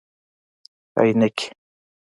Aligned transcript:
👓 0.95 0.99
عینکي 1.09 1.45